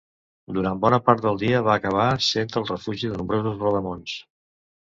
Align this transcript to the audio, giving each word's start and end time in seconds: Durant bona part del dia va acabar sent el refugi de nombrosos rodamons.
Durant 0.57 0.79
bona 0.85 0.99
part 1.09 1.21
del 1.25 1.37
dia 1.43 1.59
va 1.67 1.75
acabar 1.81 2.07
sent 2.29 2.51
el 2.63 2.67
refugi 2.73 3.13
de 3.15 3.23
nombrosos 3.23 3.63
rodamons. 3.69 4.19